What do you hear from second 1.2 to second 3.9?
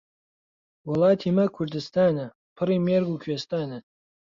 مە کوردستانە، پڕی مێرگ و کوێستانە.